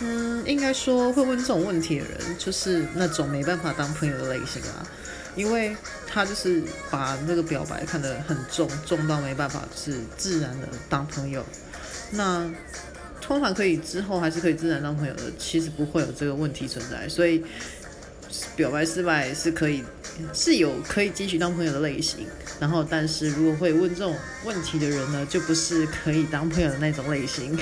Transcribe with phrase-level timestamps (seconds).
[0.00, 4.86] 嗯应该说会问这种问题的人就是那种没办法当朋友的类型啊
[5.34, 11.44] 因为他就是把那个表白看得很重重到没办法是自然的当朋友。
[12.10, 12.50] 那
[13.20, 17.44] 通常可以之后还是可以自然当朋友的其实不会有这个问题存在所以
[18.56, 19.84] 表白失败是可以
[20.32, 22.26] 是有可以继续当朋友的类型
[22.58, 27.56] 然后但是如果会问这种问题的人呢就不是可以当朋友的那种类型。